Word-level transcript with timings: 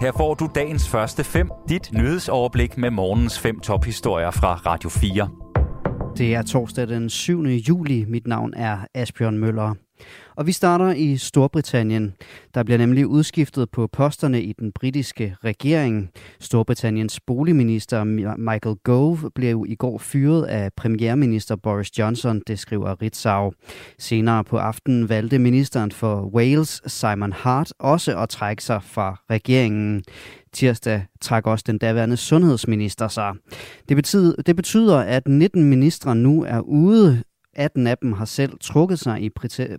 Her 0.00 0.12
får 0.12 0.34
du 0.34 0.48
dagens 0.54 0.88
første 0.88 1.24
fem, 1.24 1.50
dit 1.68 1.92
nyhedsoverblik 1.92 2.78
med 2.78 2.90
morgens 2.90 3.38
fem 3.38 3.60
tophistorier 3.60 4.30
fra 4.30 4.54
Radio 4.54 4.88
4. 4.88 5.28
Det 6.16 6.34
er 6.34 6.42
torsdag 6.42 6.88
den 6.88 7.10
7. 7.10 7.42
juli. 7.42 8.04
Mit 8.08 8.26
navn 8.26 8.54
er 8.56 8.78
Asbjørn 8.94 9.38
Møller. 9.38 9.74
Og 10.36 10.46
vi 10.46 10.52
starter 10.52 10.92
i 10.92 11.16
Storbritannien. 11.16 12.14
Der 12.54 12.62
bliver 12.62 12.78
nemlig 12.78 13.06
udskiftet 13.06 13.70
på 13.70 13.86
posterne 13.86 14.42
i 14.42 14.52
den 14.52 14.72
britiske 14.72 15.36
regering. 15.44 16.10
Storbritanniens 16.40 17.20
boligminister 17.20 18.04
Michael 18.38 18.76
Gove 18.84 19.30
blev 19.34 19.64
i 19.68 19.74
går 19.74 19.98
fyret 19.98 20.44
af 20.44 20.72
premierminister 20.76 21.56
Boris 21.56 21.98
Johnson, 21.98 22.42
det 22.46 22.58
skriver 22.58 23.02
Ritzau. 23.02 23.52
Senere 23.98 24.44
på 24.44 24.58
aftenen 24.58 25.08
valgte 25.08 25.38
ministeren 25.38 25.92
for 25.92 26.30
Wales, 26.34 26.82
Simon 26.86 27.32
Hart, 27.32 27.72
også 27.78 28.18
at 28.18 28.28
trække 28.28 28.64
sig 28.64 28.82
fra 28.82 29.22
regeringen. 29.30 30.02
Tirsdag 30.52 31.06
trak 31.20 31.46
også 31.46 31.64
den 31.66 31.78
daværende 31.78 32.16
sundhedsminister 32.16 33.08
sig. 33.08 33.32
Det 33.88 33.96
betyder, 33.96 34.42
det 34.46 34.56
betyder, 34.56 34.98
at 34.98 35.28
19 35.28 35.64
ministre 35.64 36.16
nu 36.16 36.44
er 36.44 36.60
ude 36.60 37.22
18 37.60 37.86
af 37.86 37.98
dem 37.98 38.12
har 38.12 38.24
selv 38.24 38.52
trukket 38.60 38.98
sig 38.98 39.22
i 39.22 39.30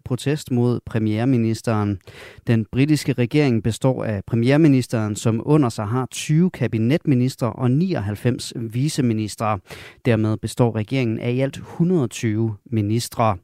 protest 0.05 0.51
mod 0.51 0.79
premierministeren. 0.85 1.99
Den 2.47 2.65
britiske 2.71 3.13
regering 3.13 3.63
består 3.63 4.03
af 4.03 4.21
premierministeren, 4.27 5.15
som 5.15 5.41
under 5.45 5.69
sig 5.69 5.85
har 5.85 6.05
20 6.05 6.49
kabinetministre 6.49 7.53
og 7.53 7.71
99 7.71 8.53
viceministre. 8.55 9.59
Dermed 10.05 10.37
består 10.37 10.75
regeringen 10.75 11.19
af 11.19 11.31
i 11.31 11.39
alt 11.39 11.57
120 11.57 12.55
ministre. 12.65 13.37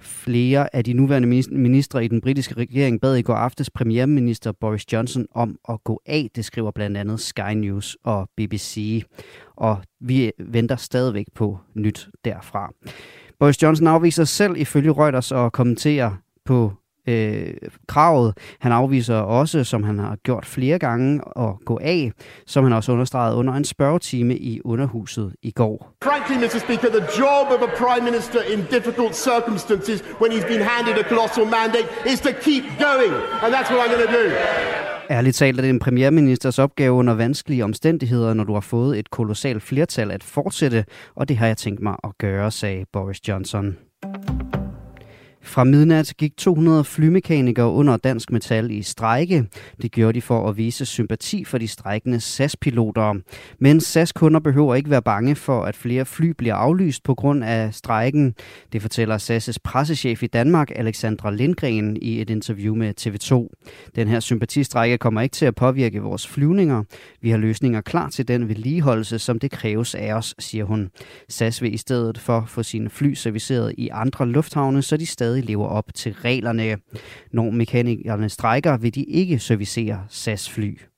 Flere 0.00 0.76
af 0.76 0.84
de 0.84 0.92
nuværende 0.92 1.42
ministre 1.50 2.04
i 2.04 2.08
den 2.08 2.20
britiske 2.20 2.54
regering 2.54 3.00
bad 3.00 3.16
i 3.16 3.22
går 3.22 3.34
aftes 3.34 3.70
premierminister 3.70 4.52
Boris 4.52 4.92
Johnson 4.92 5.26
om 5.34 5.56
at 5.68 5.84
gå 5.84 6.00
af, 6.06 6.30
det 6.34 6.44
skriver 6.44 6.70
blandt 6.70 6.96
andet 6.96 7.20
Sky 7.20 7.52
News 7.54 7.96
og 8.04 8.28
BBC. 8.36 9.02
Og 9.56 9.78
vi 10.00 10.32
venter 10.38 10.76
stadigvæk 10.76 11.26
på 11.34 11.58
nyt 11.74 12.08
derfra. 12.24 12.72
Boris 13.40 13.62
Johnson 13.62 13.86
afviser 13.86 14.24
selv 14.24 14.56
ifølge 14.56 14.92
Reuters 14.92 15.32
at 15.32 15.52
kommentere 15.52 16.16
på 16.44 16.72
øh, 17.08 17.52
kravet. 17.88 18.38
Han 18.58 18.72
afviser 18.72 19.16
også, 19.16 19.64
som 19.64 19.82
han 19.82 19.98
har 19.98 20.16
gjort 20.16 20.46
flere 20.46 20.78
gange, 20.78 21.20
at 21.36 21.50
gå 21.66 21.78
af, 21.82 22.12
som 22.46 22.64
han 22.64 22.72
også 22.72 22.92
understregede 22.92 23.36
under 23.36 23.52
en 23.54 23.64
spørgetime 23.64 24.36
i 24.36 24.60
underhuset 24.64 25.34
i 25.42 25.50
går. 25.50 25.96
Frankly, 26.04 26.36
Mr. 26.36 26.58
Speaker, 26.58 26.88
the 26.88 27.06
job 27.18 27.46
of 27.56 27.60
a 27.68 27.70
prime 27.76 28.04
minister 28.04 28.40
in 28.52 28.58
difficult 28.70 29.16
circumstances 29.16 30.04
when 30.20 30.32
he's 30.32 30.46
been 30.46 30.62
handed 30.62 30.94
a 31.04 31.08
colossal 31.08 31.44
mandate 31.44 31.88
is 32.12 32.20
to 32.20 32.32
keep 32.32 32.64
going, 32.78 33.12
and 33.42 33.54
that's 33.54 33.70
what 33.70 33.80
I'm 33.84 33.92
going 33.94 34.06
to 34.08 34.14
do. 34.22 34.26
Ærligt 35.10 35.36
talt 35.36 35.58
er 35.58 35.62
det 35.62 35.70
en 35.70 35.78
premierministers 35.78 36.58
opgave 36.58 36.92
under 36.92 37.14
vanskelige 37.14 37.64
omstændigheder, 37.64 38.34
når 38.34 38.44
du 38.44 38.52
har 38.52 38.60
fået 38.60 38.98
et 38.98 39.10
kolossalt 39.10 39.62
flertal 39.62 40.10
at 40.10 40.22
fortsætte, 40.22 40.84
og 41.14 41.28
det 41.28 41.36
har 41.36 41.46
jeg 41.46 41.56
tænkt 41.56 41.80
mig 41.80 41.96
at 42.04 42.18
gøre, 42.18 42.50
sagde 42.50 42.84
Boris 42.92 43.28
Johnson. 43.28 43.89
Fra 45.50 45.64
midnat 45.64 46.12
gik 46.18 46.36
200 46.36 46.84
flymekanikere 46.84 47.70
under 47.70 47.96
Dansk 47.96 48.32
Metal 48.32 48.70
i 48.70 48.82
strejke. 48.82 49.44
Det 49.82 49.92
gjorde 49.92 50.12
de 50.12 50.22
for 50.22 50.48
at 50.48 50.56
vise 50.56 50.86
sympati 50.86 51.44
for 51.44 51.58
de 51.58 51.68
strejkende 51.68 52.20
SAS-piloter. 52.20 53.14
Men 53.58 53.80
SAS-kunder 53.80 54.40
behøver 54.40 54.74
ikke 54.74 54.90
være 54.90 55.02
bange 55.02 55.34
for, 55.36 55.62
at 55.62 55.76
flere 55.76 56.04
fly 56.04 56.28
bliver 56.28 56.54
aflyst 56.54 57.02
på 57.04 57.14
grund 57.14 57.44
af 57.44 57.74
strejken. 57.74 58.34
Det 58.72 58.82
fortæller 58.82 59.18
SAS' 59.18 59.56
pressechef 59.64 60.22
i 60.22 60.26
Danmark, 60.26 60.70
Alexandra 60.76 61.30
Lindgren, 61.30 61.96
i 61.96 62.20
et 62.20 62.30
interview 62.30 62.74
med 62.74 62.94
TV2. 63.00 63.48
Den 63.96 64.08
her 64.08 64.20
sympatistrække 64.20 64.98
kommer 64.98 65.20
ikke 65.20 65.34
til 65.34 65.46
at 65.46 65.54
påvirke 65.54 66.02
vores 66.02 66.28
flyvninger. 66.28 66.82
Vi 67.20 67.30
har 67.30 67.38
løsninger 67.38 67.80
klar 67.80 68.08
til 68.08 68.28
den 68.28 68.48
vedligeholdelse, 68.48 69.18
som 69.18 69.38
det 69.38 69.50
kræves 69.50 69.94
af 69.94 70.14
os, 70.14 70.34
siger 70.38 70.64
hun. 70.64 70.90
SAS 71.28 71.62
vil 71.62 71.74
i 71.74 71.76
stedet 71.76 72.18
for 72.18 72.44
få 72.46 72.62
sine 72.62 72.90
fly 72.90 73.14
serviceret 73.14 73.74
i 73.78 73.88
andre 73.92 74.26
lufthavne, 74.26 74.82
så 74.82 74.96
de 74.96 75.06
stadig 75.06 75.39
stadig 75.40 75.48
lever 75.48 75.66
op 75.66 75.94
til 75.94 76.12
reglerne. 76.12 76.78
Når 77.32 77.50
mekanikerne 77.50 78.28
strejker, 78.28 78.76
vil 78.76 78.94
de 78.94 79.04
ikke 79.04 79.38
servicere 79.38 80.06
SAS-fly. 80.08 80.89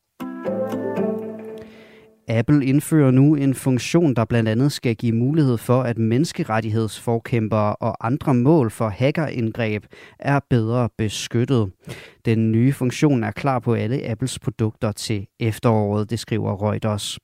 Apple 2.29 2.67
indfører 2.67 3.11
nu 3.11 3.35
en 3.35 3.55
funktion, 3.55 4.15
der 4.15 4.25
blandt 4.25 4.49
andet 4.49 4.73
skal 4.73 4.97
give 4.97 5.13
mulighed 5.13 5.59
for, 5.59 5.83
at 5.83 5.99
menneskerettighedsforkæmpere 5.99 7.77
og 7.77 8.07
andre 8.07 8.35
mål 8.35 8.71
for 8.71 8.89
hackerindgreb 8.89 9.85
er 10.19 10.41
bedre 10.51 10.89
beskyttet. 10.99 11.71
Den 12.25 12.53
nye 12.53 12.73
funktion 12.73 13.25
er 13.25 13.31
klar 13.31 13.59
på 13.59 13.75
alle 13.75 14.11
Apples 14.11 14.39
produkter 14.39 14.93
til 14.93 15.27
efteråret, 15.41 16.11
det 16.11 16.19
skriver 16.19 16.71
Reuters. 16.71 17.19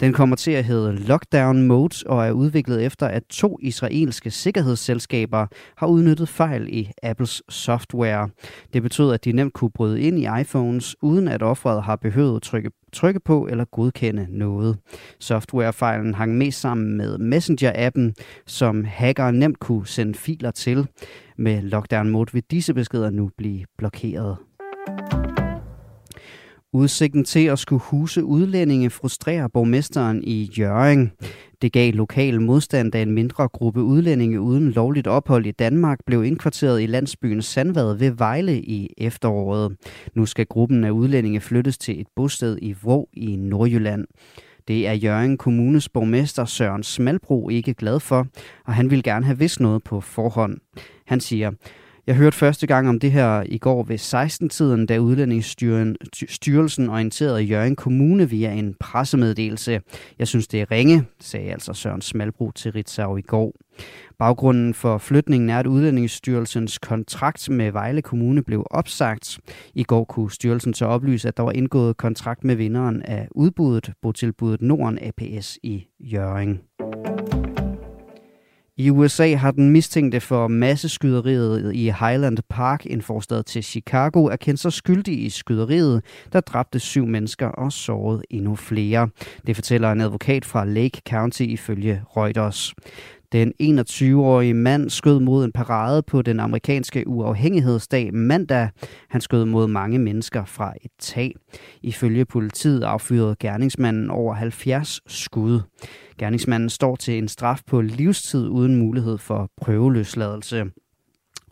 Den 0.00 0.12
kommer 0.12 0.36
til 0.36 0.50
at 0.50 0.64
hedde 0.64 0.92
Lockdown 0.92 1.62
Mode 1.62 1.96
og 2.06 2.26
er 2.26 2.30
udviklet 2.30 2.84
efter, 2.84 3.06
at 3.06 3.22
to 3.30 3.58
israelske 3.62 4.30
sikkerhedsselskaber 4.30 5.46
har 5.76 5.86
udnyttet 5.86 6.28
fejl 6.28 6.68
i 6.68 6.90
Apples 7.02 7.42
software. 7.48 8.28
Det 8.72 8.82
betød, 8.82 9.12
at 9.12 9.24
de 9.24 9.32
nemt 9.32 9.52
kunne 9.52 9.70
bryde 9.70 10.00
ind 10.00 10.18
i 10.18 10.26
iPhones, 10.40 10.96
uden 11.02 11.28
at 11.28 11.42
offeret 11.42 11.82
har 11.82 11.96
behøvet 11.96 12.36
at 12.36 12.42
trykke 12.42 12.70
trykke 12.92 13.20
på 13.20 13.46
eller 13.50 13.64
godkende 13.64 14.26
noget. 14.30 14.78
Softwarefejlen 15.20 16.14
hang 16.14 16.38
mest 16.38 16.60
sammen 16.60 16.96
med 16.96 17.18
Messenger-appen, 17.18 18.12
som 18.46 18.84
hacker 18.84 19.30
nemt 19.30 19.58
kunne 19.58 19.86
sende 19.86 20.14
filer 20.14 20.50
til. 20.50 20.86
Med 21.38 21.62
lockdown 21.62 22.08
mode 22.08 22.32
vil 22.32 22.42
disse 22.50 22.74
beskeder 22.74 23.10
nu 23.10 23.30
blive 23.38 23.64
blokeret. 23.78 24.36
Udsigten 26.74 27.24
til 27.24 27.46
at 27.46 27.58
skulle 27.58 27.82
huse 27.82 28.24
udlændinge 28.24 28.90
frustrerer 28.90 29.48
borgmesteren 29.48 30.24
i 30.24 30.50
Jøring. 30.58 31.12
Det 31.62 31.72
gav 31.72 31.92
lokal 31.92 32.40
modstand, 32.40 32.92
da 32.92 33.02
en 33.02 33.10
mindre 33.10 33.48
gruppe 33.48 33.82
udlændinge 33.82 34.40
uden 34.40 34.70
lovligt 34.70 35.06
ophold 35.06 35.46
i 35.46 35.50
Danmark 35.50 35.98
blev 36.06 36.24
indkvarteret 36.24 36.82
i 36.82 36.86
landsbyen 36.86 37.42
Sandvad 37.42 37.96
ved 37.98 38.10
Vejle 38.10 38.60
i 38.60 38.94
efteråret. 38.98 39.76
Nu 40.14 40.26
skal 40.26 40.46
gruppen 40.46 40.84
af 40.84 40.90
udlændinge 40.90 41.40
flyttes 41.40 41.78
til 41.78 42.00
et 42.00 42.06
bosted 42.16 42.58
i 42.62 42.74
Vrå 42.82 43.08
i 43.12 43.36
Nordjylland. 43.36 44.06
Det 44.68 44.88
er 44.88 44.92
Jørgen 44.92 45.36
Kommunes 45.38 45.88
borgmester 45.88 46.44
Søren 46.44 46.82
Smalbro 46.82 47.48
ikke 47.48 47.74
glad 47.74 48.00
for, 48.00 48.26
og 48.66 48.74
han 48.74 48.90
vil 48.90 49.02
gerne 49.02 49.24
have 49.24 49.38
vidst 49.38 49.60
noget 49.60 49.84
på 49.84 50.00
forhånd. 50.00 50.58
Han 51.06 51.20
siger, 51.20 51.50
jeg 52.06 52.14
hørte 52.14 52.36
første 52.36 52.66
gang 52.66 52.88
om 52.88 53.00
det 53.00 53.12
her 53.12 53.42
i 53.46 53.58
går 53.58 53.82
ved 53.82 53.98
16-tiden, 53.98 54.86
da 54.86 54.98
Udlændingsstyrelsen 54.98 56.88
orienterede 56.88 57.42
Jørgen 57.42 57.76
Kommune 57.76 58.30
via 58.30 58.52
en 58.52 58.74
pressemeddelelse. 58.80 59.80
Jeg 60.18 60.28
synes, 60.28 60.48
det 60.48 60.60
er 60.60 60.70
ringe, 60.70 61.04
sagde 61.20 61.52
altså 61.52 61.72
Søren 61.72 62.00
Smalbro 62.00 62.50
til 62.50 62.72
Ritzau 62.72 63.16
i 63.16 63.22
går. 63.22 63.52
Baggrunden 64.18 64.74
for 64.74 64.98
flytningen 64.98 65.50
er, 65.50 65.58
at 65.58 65.66
Udlændingsstyrelsens 65.66 66.78
kontrakt 66.78 67.50
med 67.50 67.72
Vejle 67.72 68.02
Kommune 68.02 68.42
blev 68.42 68.66
opsagt. 68.70 69.38
I 69.74 69.82
går 69.82 70.04
kunne 70.04 70.30
styrelsen 70.30 70.74
så 70.74 70.86
oplyse, 70.86 71.28
at 71.28 71.36
der 71.36 71.42
var 71.42 71.52
indgået 71.52 71.96
kontrakt 71.96 72.44
med 72.44 72.54
vinderen 72.54 73.02
af 73.02 73.28
udbuddet, 73.30 73.92
botilbuddet 74.02 74.62
Norden 74.62 74.98
APS 75.02 75.58
i 75.62 75.86
Jørgen. 76.00 76.60
I 78.82 78.90
USA 78.90 79.34
har 79.34 79.50
den 79.50 79.70
mistænkte 79.70 80.20
for 80.20 80.48
masseskyderiet 80.48 81.74
i 81.74 81.84
Highland 82.00 82.38
Park, 82.48 82.86
en 82.86 83.02
forstad 83.02 83.42
til 83.42 83.64
Chicago, 83.64 84.26
erkendt 84.26 84.60
sig 84.60 84.72
skyldig 84.72 85.24
i 85.24 85.30
skyderiet, 85.30 86.02
der 86.32 86.40
dræbte 86.40 86.78
syv 86.78 87.06
mennesker 87.06 87.46
og 87.46 87.72
sårede 87.72 88.22
endnu 88.30 88.56
flere. 88.56 89.08
Det 89.46 89.56
fortæller 89.56 89.92
en 89.92 90.00
advokat 90.00 90.44
fra 90.44 90.64
Lake 90.64 91.02
County 91.08 91.42
ifølge 91.42 92.02
Reuters. 92.16 92.74
Den 93.32 93.52
21-årige 93.62 94.54
mand 94.54 94.90
skød 94.90 95.20
mod 95.20 95.44
en 95.44 95.52
parade 95.52 96.02
på 96.02 96.22
den 96.22 96.40
amerikanske 96.40 97.08
uafhængighedsdag 97.08 98.14
mandag. 98.14 98.68
Han 99.10 99.20
skød 99.20 99.44
mod 99.44 99.66
mange 99.66 99.98
mennesker 99.98 100.44
fra 100.44 100.74
et 100.82 100.90
tag. 100.98 101.34
Ifølge 101.82 102.24
politiet 102.24 102.82
affyrede 102.82 103.36
gerningsmanden 103.40 104.10
over 104.10 104.34
70 104.34 105.00
skud. 105.06 105.60
Gerningsmanden 106.18 106.70
står 106.70 106.96
til 106.96 107.18
en 107.18 107.28
straf 107.28 107.60
på 107.66 107.80
livstid 107.80 108.48
uden 108.48 108.76
mulighed 108.76 109.18
for 109.18 109.50
prøveløsladelse. 109.62 110.64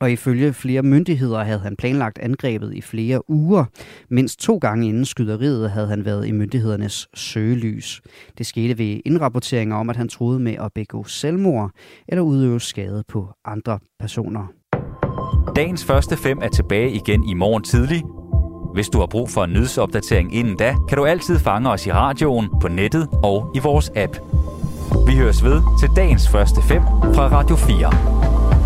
Og 0.00 0.12
ifølge 0.12 0.52
flere 0.52 0.82
myndigheder 0.82 1.43
havde 1.43 1.58
han 1.58 1.76
planlagt 1.76 2.19
angrebet 2.19 2.75
i 2.75 2.81
flere 2.81 3.31
uger. 3.31 3.64
Mindst 4.11 4.41
to 4.41 4.58
gange 4.58 4.88
inden 4.88 5.05
skyderiet 5.05 5.70
havde 5.70 5.88
han 5.88 6.05
været 6.05 6.26
i 6.26 6.32
myndighedernes 6.32 7.08
søgelys. 7.14 8.00
Det 8.38 8.47
skete 8.47 8.79
ved 8.79 9.00
indrapporteringer 9.05 9.76
om, 9.76 9.91
at 9.91 9.97
han 9.97 10.08
troede 10.08 10.41
med 10.41 10.52
at 10.52 10.73
begå 10.75 11.05
selvmord 11.05 11.70
eller 12.08 12.23
udøve 12.23 12.61
skade 12.61 13.05
på 13.08 13.29
andre 13.44 13.79
personer. 14.00 14.47
Dagens 15.56 15.85
første 15.85 16.17
fem 16.17 16.38
er 16.43 16.49
tilbage 16.49 16.93
igen 16.93 17.29
i 17.29 17.35
morgen 17.35 17.62
tidlig. 17.62 18.03
Hvis 18.75 18.88
du 18.88 18.99
har 18.99 19.06
brug 19.06 19.31
for 19.31 19.44
en 19.44 19.53
nyhedsopdatering 19.53 20.35
inden 20.35 20.56
da, 20.56 20.76
kan 20.88 20.99
du 20.99 21.05
altid 21.05 21.38
fange 21.38 21.70
os 21.70 21.87
i 21.87 21.93
radioen, 21.93 22.49
på 22.61 22.69
nettet 22.69 23.08
og 23.23 23.53
i 23.55 23.58
vores 23.58 23.91
app. 23.96 24.17
Vi 25.06 25.17
høres 25.17 25.44
ved 25.44 25.62
til 25.81 25.88
dagens 25.96 26.29
første 26.29 26.62
fem 26.62 26.82
fra 27.14 27.29
Radio 27.29 27.56
4. 27.56 28.59